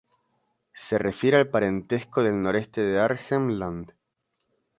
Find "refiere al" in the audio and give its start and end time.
0.97-1.51